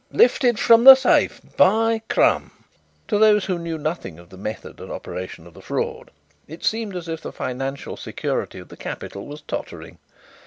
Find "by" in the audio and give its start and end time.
1.57-2.01